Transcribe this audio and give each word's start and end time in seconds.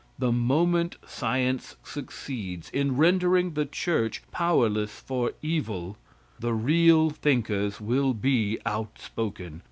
The 0.17 0.31
moment 0.31 0.95
science 1.05 1.75
succeeds 1.83 2.71
in 2.71 2.97
rendering 2.97 3.53
the 3.53 3.67
church 3.67 4.23
powerless 4.31 4.99
for 4.99 5.33
evil, 5.43 5.95
the 6.39 6.55
real 6.55 7.11
thinkers 7.11 7.79
will 7.79 8.15
be 8.15 8.57
outspoken. 8.65 9.59